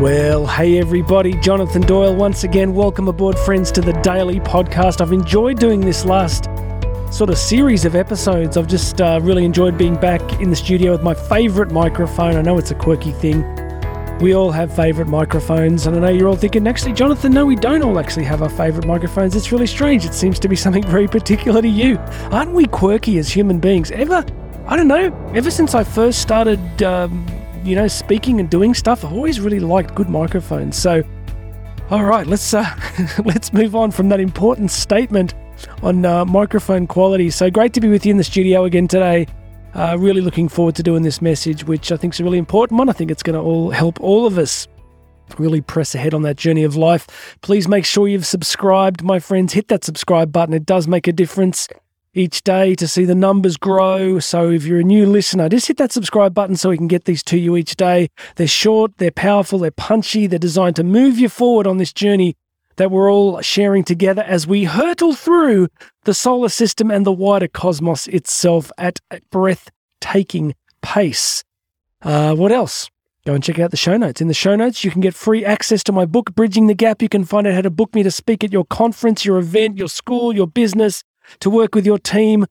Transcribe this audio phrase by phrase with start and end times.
[0.00, 2.74] Well, hey everybody, Jonathan Doyle once again.
[2.74, 5.00] Welcome aboard, friends, to the Daily Podcast.
[5.00, 6.50] I've enjoyed doing this last
[7.10, 8.58] sort of series of episodes.
[8.58, 12.36] I've just uh, really enjoyed being back in the studio with my favorite microphone.
[12.36, 13.42] I know it's a quirky thing.
[14.18, 17.56] We all have favorite microphones, and I know you're all thinking, actually, Jonathan, no, we
[17.56, 19.34] don't all actually have our favorite microphones.
[19.34, 20.04] It's really strange.
[20.04, 21.96] It seems to be something very particular to you.
[22.32, 23.90] Aren't we quirky as human beings?
[23.92, 24.26] Ever?
[24.66, 25.06] I don't know.
[25.34, 26.82] Ever since I first started.
[26.82, 27.26] Um,
[27.66, 30.76] you know, speaking and doing stuff, I've always really liked good microphones.
[30.76, 31.02] So,
[31.90, 32.64] all right, let's uh,
[33.24, 35.34] let's move on from that important statement
[35.82, 37.30] on uh, microphone quality.
[37.30, 39.26] So great to be with you in the studio again today.
[39.74, 42.78] Uh, really looking forward to doing this message, which I think is a really important
[42.78, 42.88] one.
[42.88, 44.68] I think it's going to all help all of us
[45.38, 47.36] really press ahead on that journey of life.
[47.42, 49.52] Please make sure you've subscribed, my friends.
[49.52, 50.54] Hit that subscribe button.
[50.54, 51.68] It does make a difference
[52.16, 54.18] each day to see the numbers grow.
[54.18, 57.04] So if you're a new listener, just hit that subscribe button so we can get
[57.04, 58.08] these to you each day.
[58.36, 62.36] They're short, they're powerful, they're punchy, they're designed to move you forward on this journey
[62.76, 65.68] that we're all sharing together as we hurtle through
[66.04, 71.44] the solar system and the wider cosmos itself at a breathtaking pace.
[72.02, 72.90] Uh, what else?
[73.26, 74.20] Go and check out the show notes.
[74.20, 77.02] In the show notes, you can get free access to my book, Bridging the Gap.
[77.02, 79.78] You can find out how to book me to speak at your conference, your event,
[79.78, 81.02] your school, your business,
[81.40, 82.46] to work with your team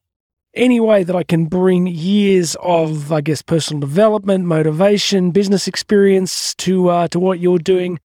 [0.56, 6.56] any way that I can bring years of, I guess, personal development, motivation, business experience
[6.56, 8.00] to uh, to what you're doing.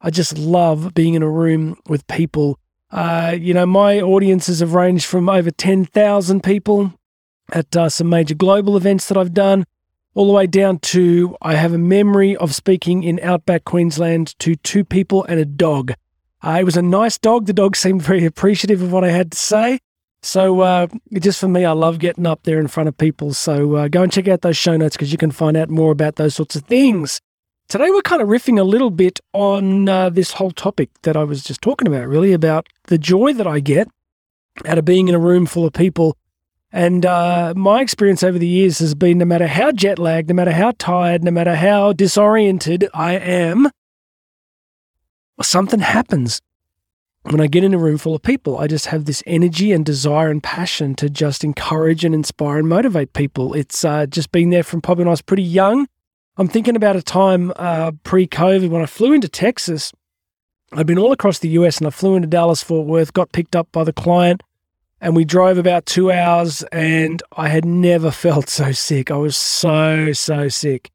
[0.00, 2.58] I just love being in a room with people.
[2.90, 6.92] Uh, you know, my audiences have ranged from over ten thousand people
[7.52, 9.64] at uh, some major global events that I've done,
[10.14, 14.56] all the way down to I have a memory of speaking in outback Queensland to
[14.56, 15.92] two people and a dog.
[16.44, 17.46] Uh, it was a nice dog.
[17.46, 19.78] The dog seemed very appreciative of what I had to say.
[20.22, 23.34] So, uh, just for me, I love getting up there in front of people.
[23.34, 25.90] So, uh, go and check out those show notes because you can find out more
[25.90, 27.20] about those sorts of things.
[27.68, 31.24] Today, we're kind of riffing a little bit on uh, this whole topic that I
[31.24, 33.88] was just talking about, really, about the joy that I get
[34.64, 36.16] out of being in a room full of people.
[36.70, 40.34] And uh, my experience over the years has been no matter how jet lagged, no
[40.34, 43.70] matter how tired, no matter how disoriented I am,
[45.40, 46.40] something happens
[47.24, 49.84] when I get in a room full of people, I just have this energy and
[49.84, 53.54] desire and passion to just encourage and inspire and motivate people.
[53.54, 55.86] It's uh, just been there from probably when I was pretty young.
[56.36, 59.92] I'm thinking about a time uh, pre COVID when I flew into Texas.
[60.72, 63.54] I'd been all across the US and I flew into Dallas, Fort Worth, got picked
[63.54, 64.42] up by the client,
[65.00, 66.64] and we drove about two hours.
[66.72, 69.10] And I had never felt so sick.
[69.10, 70.90] I was so, so sick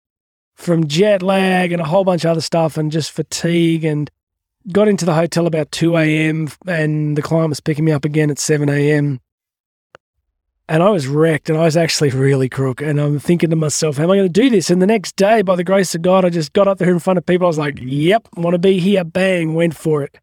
[0.56, 4.10] from jet lag and a whole bunch of other stuff and just fatigue and
[4.72, 6.50] got into the hotel about 2 a.m.
[6.68, 9.20] and the client was picking me up again at 7 a.m.
[10.70, 12.82] And I was wrecked and I was actually really crook.
[12.82, 14.70] And I'm thinking to myself, how am I going to do this?
[14.70, 17.00] And the next day, by the grace of God, I just got up there in
[17.00, 17.48] front of people.
[17.48, 19.06] I was like, yep, want to be here.
[19.06, 20.18] Bang, went for it.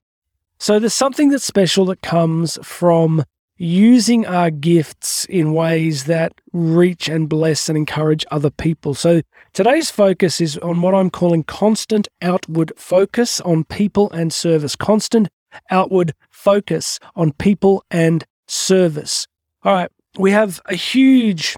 [0.59, 3.25] So there's something that's special that comes from
[3.56, 8.94] using our gifts in ways that reach and bless and encourage other people.
[8.94, 9.22] So
[9.53, 14.75] today's focus is on what I'm calling constant outward focus on people and service.
[14.75, 15.28] Constant
[15.70, 19.26] outward focus on people and service.
[19.62, 21.56] All right, we have a huge,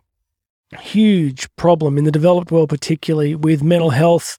[0.79, 4.39] huge problem in the developed world, particularly with mental health,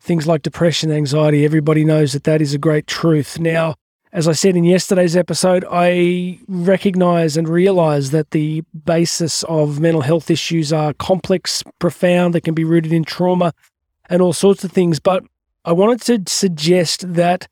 [0.00, 1.44] things like depression, anxiety.
[1.44, 3.38] Everybody knows that that is a great truth.
[3.38, 3.76] Now,
[4.12, 10.00] as I said in yesterday's episode, I recognize and realize that the basis of mental
[10.00, 13.52] health issues are complex, profound, they can be rooted in trauma
[14.08, 14.98] and all sorts of things.
[14.98, 15.22] But
[15.64, 17.46] I wanted to suggest that,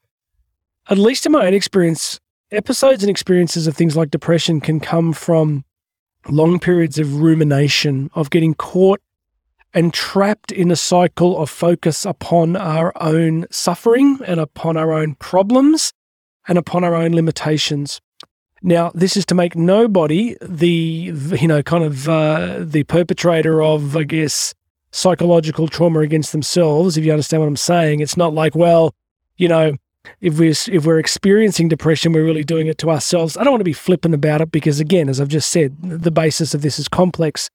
[0.88, 2.18] at least in my own experience,
[2.50, 5.64] episodes and experiences of things like depression can come from
[6.28, 9.00] long periods of rumination, of getting caught
[9.72, 15.14] and trapped in a cycle of focus upon our own suffering and upon our own
[15.14, 15.92] problems
[16.48, 18.00] and upon our own limitations.
[18.62, 23.97] Now, this is to make nobody the, you know, kind of uh, the perpetrator of,
[23.97, 24.54] I guess,
[24.91, 26.97] psychological trauma against themselves.
[26.97, 28.95] If you understand what I'm saying, it's not like, well,
[29.36, 29.77] you know,
[30.21, 33.36] if we're if we're experiencing depression, we're really doing it to ourselves.
[33.36, 36.10] I don't want to be flippant about it because, again, as I've just said, the
[36.10, 37.50] basis of this is complex.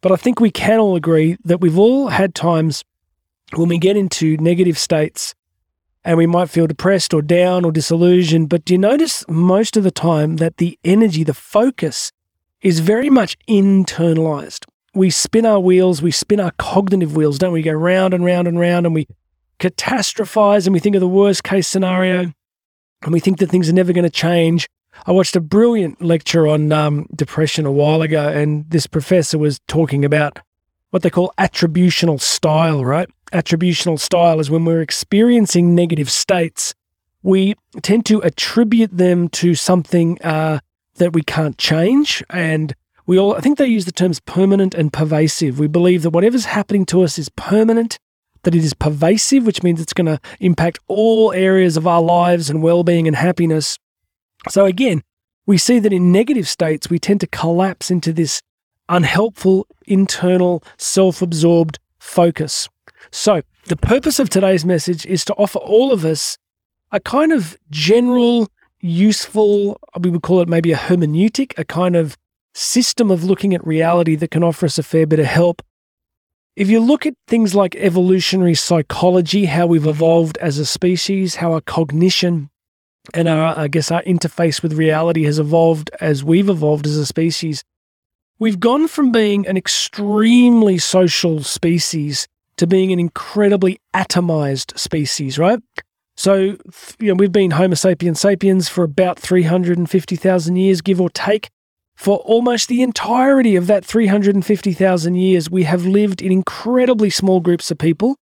[0.00, 2.84] But I think we can all agree that we've all had times
[3.54, 5.34] when we get into negative states
[6.04, 8.48] and we might feel depressed or down or disillusioned.
[8.48, 12.12] But do you notice most of the time that the energy, the focus
[12.62, 14.64] is very much internalized?
[14.94, 17.60] We spin our wheels, we spin our cognitive wheels, don't we?
[17.60, 19.06] we go round and round and round and we
[19.58, 22.32] catastrophize and we think of the worst case scenario
[23.02, 24.68] and we think that things are never going to change.
[25.06, 29.60] I watched a brilliant lecture on um, depression a while ago, and this professor was
[29.68, 30.40] talking about
[30.90, 33.08] what they call attributional style, right?
[33.32, 36.74] Attributional style is when we're experiencing negative states,
[37.22, 40.60] we tend to attribute them to something uh,
[40.96, 42.22] that we can't change.
[42.30, 42.74] And
[43.06, 45.58] we all, I think they use the terms permanent and pervasive.
[45.58, 47.98] We believe that whatever's happening to us is permanent,
[48.42, 52.50] that it is pervasive, which means it's going to impact all areas of our lives
[52.50, 53.78] and well being and happiness.
[54.48, 55.02] So, again,
[55.46, 58.42] we see that in negative states, we tend to collapse into this
[58.88, 62.68] unhelpful, internal, self absorbed focus.
[63.10, 66.38] So, the purpose of today's message is to offer all of us
[66.92, 68.48] a kind of general,
[68.80, 72.16] useful, we would call it maybe a hermeneutic, a kind of
[72.54, 75.62] system of looking at reality that can offer us a fair bit of help.
[76.56, 81.52] If you look at things like evolutionary psychology, how we've evolved as a species, how
[81.52, 82.50] our cognition
[83.14, 87.06] and our, I guess, our interface with reality has evolved as we've evolved as a
[87.06, 87.64] species,
[88.38, 92.26] we've gone from being an extremely social species
[92.58, 95.60] to being an incredibly atomized species, right?
[96.16, 96.56] So,
[96.98, 101.48] you know, we've been Homo sapiens sapiens for about 350,000 years, give or take.
[101.96, 107.70] For almost the entirety of that 350,000 years, we have lived in incredibly small groups
[107.70, 108.16] of people.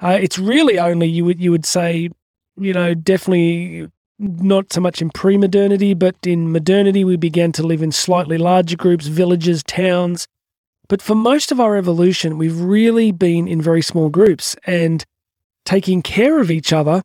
[0.00, 2.10] Uh, it's really only you would you would say,
[2.56, 3.88] you know, definitely
[4.18, 8.76] not so much in pre-modernity, but in modernity, we began to live in slightly larger
[8.76, 10.26] groups, villages, towns.
[10.92, 15.02] But for most of our evolution, we've really been in very small groups, and
[15.64, 17.02] taking care of each other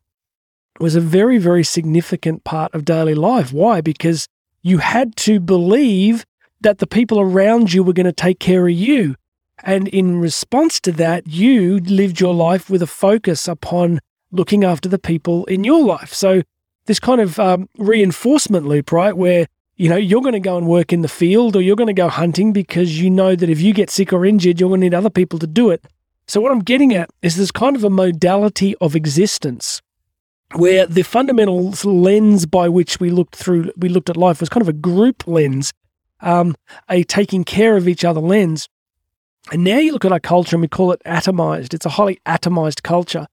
[0.78, 3.54] was a very, very significant part of daily life.
[3.54, 3.80] Why?
[3.80, 4.28] Because
[4.62, 6.26] you had to believe
[6.60, 9.16] that the people around you were going to take care of you.
[9.64, 14.02] And in response to that, you lived your life with a focus upon
[14.34, 16.14] looking after the people in your life.
[16.14, 16.42] So,
[16.88, 19.16] this kind of um, reinforcement loop, right?
[19.16, 19.48] Where,
[19.78, 21.94] you know, you're going to go and work in the field or you're going to
[21.94, 24.86] go hunting because you know that if you get sick or injured, you're going to
[24.86, 25.86] need other people to do it.
[26.28, 29.82] So, what I'm getting at is there's kind of a modality of existence
[30.56, 34.62] where the fundamental lens by which we looked through we looked at life was kind
[34.62, 35.74] of a group lens,
[36.22, 36.56] um,
[36.90, 38.68] a taking care of each other lens.
[39.52, 41.74] And now you look at our culture and we call it atomized.
[41.74, 43.28] It's a highly atomized culture.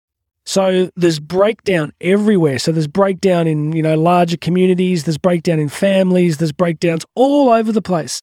[0.46, 2.58] So there's breakdown everywhere.
[2.58, 7.50] So there's breakdown in, you know, larger communities, there's breakdown in families, there's breakdowns all
[7.50, 8.20] over the place.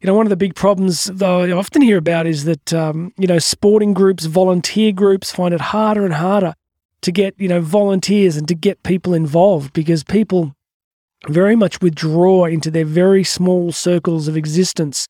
[0.00, 3.12] You know, one of the big problems though I often hear about is that, um,
[3.16, 6.54] you know, sporting groups, volunteer groups find it harder and harder
[7.02, 10.54] to get, you know, volunteers and to get people involved because people
[11.28, 15.06] very much withdraw into their very small circles of existence.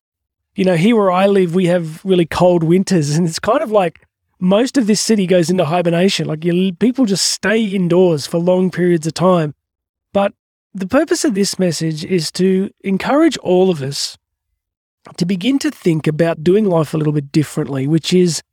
[0.55, 3.71] You know, here where I live, we have really cold winters, and it's kind of
[3.71, 4.05] like
[4.43, 6.27] most of this city goes into hibernation.
[6.27, 9.55] Like you, people just stay indoors for long periods of time.
[10.11, 10.33] But
[10.73, 14.17] the purpose of this message is to encourage all of us
[15.15, 18.43] to begin to think about doing life a little bit differently, which is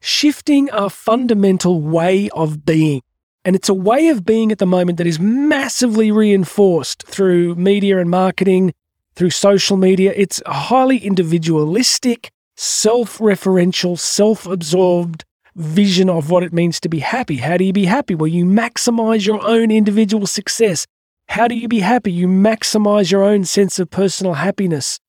[0.00, 3.02] shifting our fundamental way of being.
[3.44, 7.98] And it's a way of being at the moment that is massively reinforced through media
[7.98, 8.74] and marketing,
[9.16, 10.12] through social media.
[10.14, 12.30] It's highly individualistic,
[12.60, 15.24] self referential, self absorbed
[15.56, 17.36] vision of what it means to be happy.
[17.36, 18.14] How do you be happy?
[18.14, 20.86] Well, you maximize your own individual success.
[21.28, 22.12] How do you be happy?
[22.12, 25.00] You maximize your own sense of personal happiness.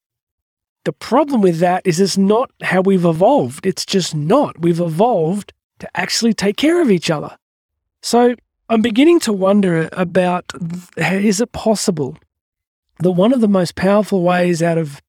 [0.86, 3.66] The problem with that is it's not how we've evolved.
[3.66, 4.60] It's just not.
[4.62, 7.38] We've evolved to actually take care of each other.
[8.02, 8.36] So
[8.70, 10.46] I'm beginning to wonder about
[10.96, 12.18] is it possible
[13.00, 15.02] that one of the most powerful ways out of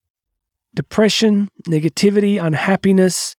[0.75, 3.37] depression, negativity, unhappiness,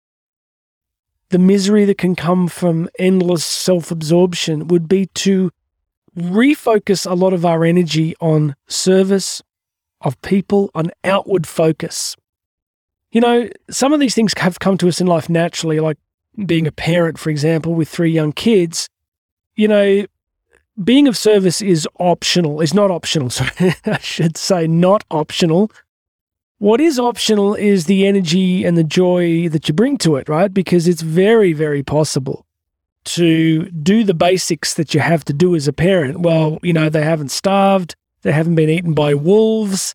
[1.29, 5.51] the misery that can come from endless self absorption would be to
[6.15, 9.41] refocus a lot of our energy on service
[10.01, 12.15] of people, on outward focus.
[13.11, 15.97] You know, some of these things have come to us in life naturally, like
[16.45, 18.89] being a parent, for example, with three young kids.
[19.55, 20.05] You know,
[20.83, 23.29] being of service is optional, is not optional.
[23.31, 25.71] Sorry, I should say not optional.
[26.63, 30.53] What is optional is the energy and the joy that you bring to it, right?
[30.53, 32.45] Because it's very, very possible
[33.03, 36.21] to do the basics that you have to do as a parent.
[36.21, 39.93] Well, you know, they haven't starved, they haven't been eaten by wolves,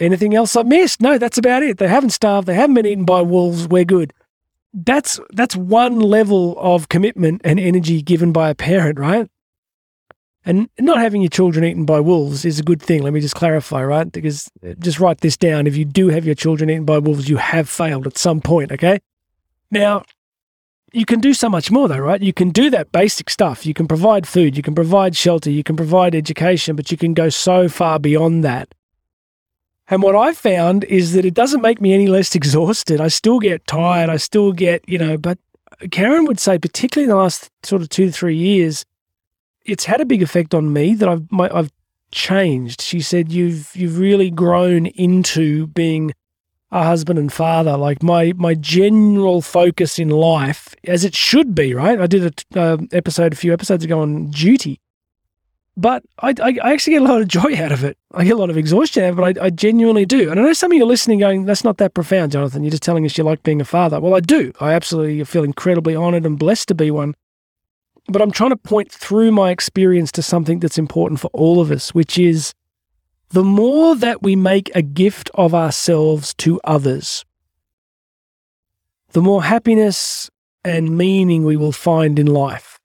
[0.00, 1.00] Anything else I've missed?
[1.00, 1.78] No, that's about it.
[1.78, 2.48] They haven't starved.
[2.48, 3.68] They haven't been eaten by wolves.
[3.68, 4.12] We're good.
[4.72, 9.30] That's that's one level of commitment and energy given by a parent, right?
[10.46, 13.02] And not having your children eaten by wolves is a good thing.
[13.02, 14.10] Let me just clarify, right?
[14.10, 15.66] Because just write this down.
[15.66, 18.70] If you do have your children eaten by wolves, you have failed at some point,
[18.70, 19.00] okay?
[19.70, 20.02] Now,
[20.92, 22.22] you can do so much more though, right?
[22.22, 23.64] You can do that basic stuff.
[23.64, 27.14] You can provide food, you can provide shelter, you can provide education, but you can
[27.14, 28.74] go so far beyond that.
[29.88, 33.00] And what I found is that it doesn't make me any less exhausted.
[33.00, 34.10] I still get tired.
[34.10, 35.38] I still get, you know, but
[35.90, 38.84] Karen would say, particularly in the last sort of two to three years,
[39.64, 41.70] it's had a big effect on me that I've my, I've
[42.10, 42.80] changed.
[42.80, 46.12] She said, "You've you've really grown into being
[46.74, 47.76] a husband and father.
[47.76, 52.00] Like my my general focus in life, as it should be, right?
[52.00, 54.80] I did a uh, episode a few episodes ago on duty,
[55.76, 57.96] but I, I, I actually get a lot of joy out of it.
[58.12, 60.30] I get a lot of exhaustion out of it, but I, I genuinely do.
[60.30, 62.64] And I know some of you are listening, going, "That's not that profound, Jonathan.
[62.64, 64.52] You're just telling us you like being a father." Well, I do.
[64.60, 67.14] I absolutely feel incredibly honoured and blessed to be one.
[68.06, 71.70] But I'm trying to point through my experience to something that's important for all of
[71.70, 72.52] us, which is
[73.30, 77.24] the more that we make a gift of ourselves to others,
[79.12, 80.30] the more happiness
[80.64, 82.78] and meaning we will find in life.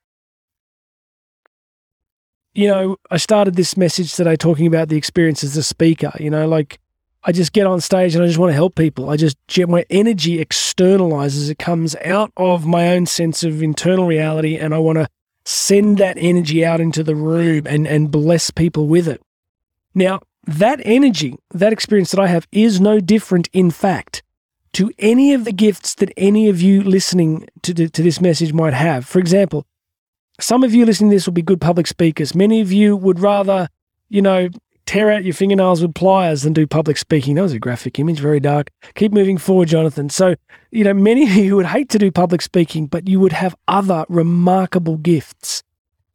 [2.53, 6.11] You know, I started this message today talking about the experience as a speaker.
[6.19, 6.79] You know, like
[7.23, 9.09] I just get on stage and I just want to help people.
[9.09, 14.55] I just, my energy externalizes, it comes out of my own sense of internal reality,
[14.55, 15.07] and I want to
[15.43, 19.21] send that energy out into the room and, and bless people with it.
[19.93, 24.23] Now, that energy, that experience that I have is no different, in fact,
[24.73, 28.53] to any of the gifts that any of you listening to, to, to this message
[28.53, 29.05] might have.
[29.05, 29.65] For example,
[30.39, 32.33] some of you listening to this will be good public speakers.
[32.33, 33.67] Many of you would rather,
[34.07, 34.49] you know,
[34.89, 37.36] tear out your fingernails with pliers than do public speaking.
[37.36, 38.72] That was a graphic image, very dark.
[38.96, 40.10] Keep moving forward, Jonathan.
[40.10, 40.36] So,
[40.72, 43.55] you know, many of you would hate to do public speaking, but you would have
[43.67, 45.63] other remarkable gifts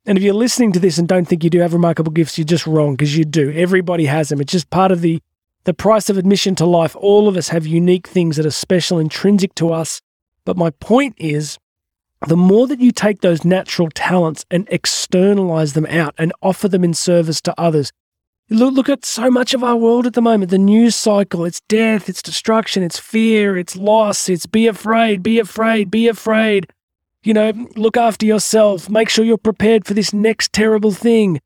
[0.07, 2.45] and if you're listening to this and don't think you do have remarkable gifts, you're
[2.45, 3.51] just wrong because you do.
[3.53, 4.41] Everybody has them.
[4.41, 5.21] It's just part of the
[5.65, 6.95] the price of admission to life.
[6.97, 10.03] All of us have unique things that are special, intrinsic to us.
[10.45, 11.59] But my point is,
[12.27, 16.85] the more that you take those natural talents and externalize them out and offer them
[16.85, 17.93] in service to others,
[18.51, 21.61] look, look at so much of our world at the moment the news cycle it's
[21.69, 26.67] death, it's destruction, it's fear, it's loss, it's be afraid, be afraid, be afraid
[27.25, 31.41] you know, look after yourself, make sure you're prepared for this next terrible thing.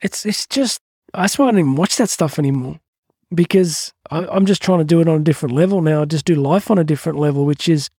[0.00, 0.80] It's it's just
[1.12, 2.78] I swear I don't even watch that stuff anymore
[3.34, 6.02] because I, I'm just trying to do it on a different level now.
[6.02, 7.90] I just do life on a different level, which is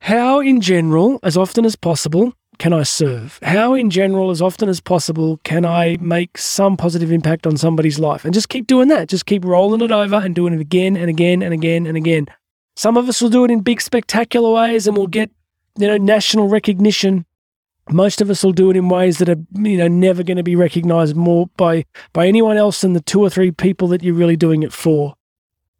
[0.00, 3.40] how, in general, as often as possible, can I serve?
[3.42, 7.98] How, in general, as often as possible, can I make some positive impact on somebody's
[7.98, 8.26] life?
[8.26, 9.08] And just keep doing that.
[9.08, 12.26] Just keep rolling it over and doing it again and again and again and again.
[12.76, 15.30] Some of us will do it in big, spectacular ways and we'll get
[15.78, 17.24] you know, national recognition.
[17.88, 20.42] Most of us will do it in ways that are, you know, never going to
[20.42, 24.14] be recognized more by by anyone else than the two or three people that you're
[24.14, 25.14] really doing it for.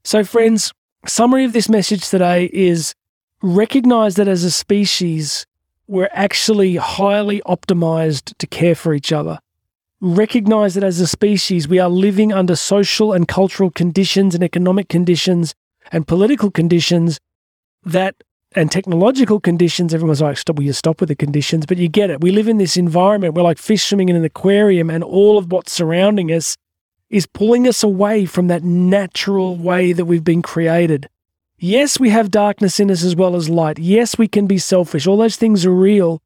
[0.03, 0.73] So, friends,
[1.07, 2.95] summary of this message today is
[3.43, 5.47] recognize that as a species,
[5.91, 9.41] we're actually highly optimized to care for each other.
[10.01, 14.89] Recognize that as a species, we are living under social and cultural conditions and economic
[14.89, 15.53] conditions
[15.91, 17.19] and political conditions
[17.83, 18.15] that
[18.55, 21.67] and technological conditions, everyone's like, stop, will you stop with the conditions?
[21.67, 22.21] But you get it.
[22.21, 23.35] We live in this environment.
[23.35, 26.57] We're like fish swimming in an aquarium, and all of what's surrounding us
[27.11, 31.09] is pulling us away from that natural way that we've been created.
[31.63, 33.79] Yes, we have darkness in us as well as light.
[33.79, 35.07] Yes, we can be selfish.
[35.07, 36.23] All those things are real.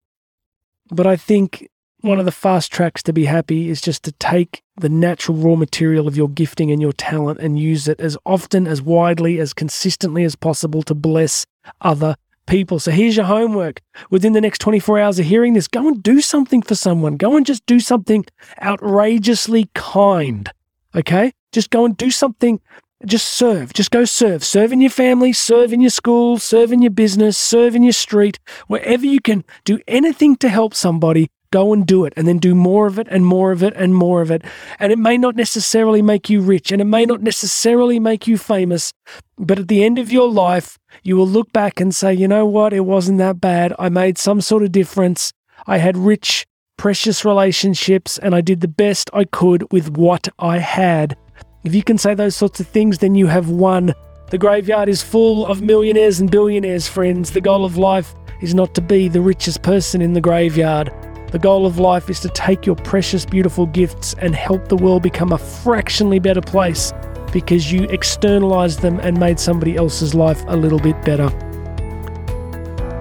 [0.93, 1.69] But I think
[2.03, 5.57] one of the fast tracks to be happy is just to take the natural raw
[5.57, 9.53] material of your gifting and your talent and use it as often, as widely, as
[9.53, 11.47] consistently as possible to bless
[11.81, 12.15] other
[12.47, 12.79] people.
[12.79, 13.81] So here's your homework.
[14.11, 17.17] Within the next 24 hours of hearing this, go and do something for someone.
[17.17, 18.25] Go and just do something
[18.63, 20.49] outrageously kind.
[20.95, 21.33] Okay?
[21.51, 22.61] Just go and do something.
[23.05, 23.73] Just serve.
[23.73, 24.45] Just go serve.
[24.45, 27.93] Serve in your family, serve in your school, serve in your business, serve in your
[27.93, 32.39] street, wherever you can do anything to help somebody Go and do it and then
[32.39, 34.43] do more of it and more of it and more of it.
[34.81, 38.37] And it may not necessarily make you rich and it may not necessarily make you
[38.37, 38.93] famous,
[39.39, 42.45] but at the end of your life, you will look back and say, you know
[42.45, 42.73] what?
[42.73, 43.73] It wasn't that bad.
[43.79, 45.33] I made some sort of difference.
[45.65, 46.45] I had rich,
[46.77, 51.17] precious relationships and I did the best I could with what I had.
[51.65, 53.95] If you can say those sorts of things, then you have won.
[54.29, 57.31] The graveyard is full of millionaires and billionaires, friends.
[57.31, 60.93] The goal of life is not to be the richest person in the graveyard.
[61.33, 65.03] The goal of life is to take your precious, beautiful gifts and help the world
[65.03, 66.93] become a fractionally better place
[67.33, 71.31] because you externalized them and made somebody else's life a little bit better.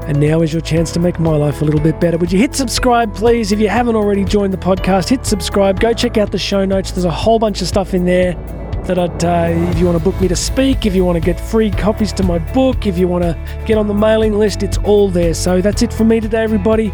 [0.05, 2.17] And now is your chance to make my life a little bit better.
[2.17, 3.51] Would you hit subscribe, please?
[3.51, 5.79] If you haven't already joined the podcast, hit subscribe.
[5.79, 6.91] Go check out the show notes.
[6.91, 8.33] There's a whole bunch of stuff in there
[8.85, 11.25] that I'd, uh, if you want to book me to speak, if you want to
[11.25, 14.61] get free copies to my book, if you want to get on the mailing list,
[14.61, 15.33] it's all there.
[15.33, 16.89] So that's it for me today, everybody.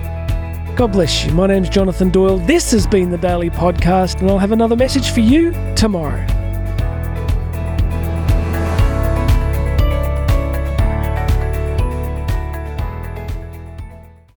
[0.76, 1.34] God bless you.
[1.34, 2.38] My name's Jonathan Doyle.
[2.38, 6.26] This has been the Daily Podcast, and I'll have another message for you tomorrow.